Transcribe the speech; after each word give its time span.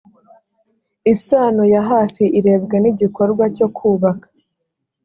isano 1.13 1.63
ya 1.73 1.81
hafi 1.91 2.23
irebwa 2.39 2.77
n 2.83 2.85
igikorwa 2.91 3.43
cyo 3.57 3.67
kubaka 3.75 4.27